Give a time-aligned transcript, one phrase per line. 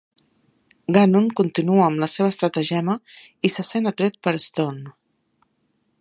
[0.97, 2.95] Gannon continua amb el seva estratagema
[3.49, 4.95] i se sent atret per Stone.